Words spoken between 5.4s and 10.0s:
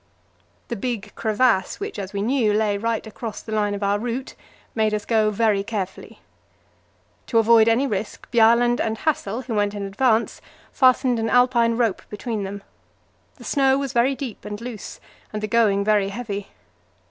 carefully. To avoid any risk, Bjaaland and Hassel, who went in